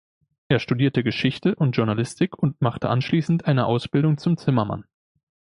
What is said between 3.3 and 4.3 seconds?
eine Ausbildung